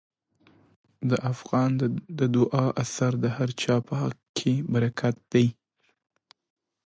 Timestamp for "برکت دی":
4.73-5.47